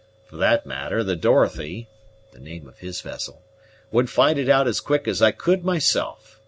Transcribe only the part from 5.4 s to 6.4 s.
myself.